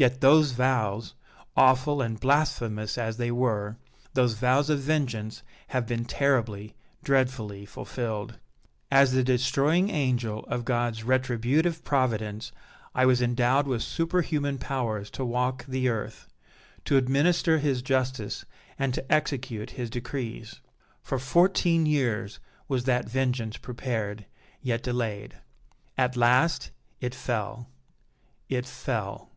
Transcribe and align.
Yet 0.00 0.20
those 0.20 0.52
vows, 0.52 1.14
awful 1.56 2.00
and 2.00 2.20
blasphemous 2.20 2.96
as 2.96 3.16
they 3.16 3.32
were, 3.32 3.78
those 4.14 4.34
vows 4.34 4.70
of 4.70 4.78
vengeance 4.78 5.42
have 5.70 5.88
been 5.88 6.04
terribly, 6.04 6.76
dreadfully 7.02 7.66
fulfilled! 7.66 8.38
As 8.92 9.10
the 9.10 9.24
destroying 9.24 9.90
angel 9.90 10.44
of 10.46 10.64
God's 10.64 11.02
retributive 11.02 11.82
providence, 11.82 12.52
I 12.94 13.06
was 13.06 13.20
endowed 13.20 13.66
with 13.66 13.82
superhuman 13.82 14.58
powers 14.58 15.10
to 15.10 15.24
walk 15.24 15.66
the 15.66 15.88
earth, 15.88 16.28
to 16.84 16.96
administer 16.96 17.58
His 17.58 17.82
justice 17.82 18.44
and 18.78 18.94
to 18.94 19.12
execute 19.12 19.70
His 19.70 19.90
decrees. 19.90 20.60
For 21.02 21.18
fourteen 21.18 21.86
years 21.86 22.38
was 22.68 22.84
that 22.84 23.08
vengeance 23.10 23.56
prepared, 23.56 24.26
yet 24.62 24.84
delayed. 24.84 25.38
At 25.96 26.16
last, 26.16 26.70
it 27.00 27.16
fell 27.16 27.66
it 28.48 28.64
fell. 28.64 29.30